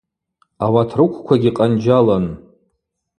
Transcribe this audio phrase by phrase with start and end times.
[0.65, 2.25] Ауат рыквквагьи къанджьалын.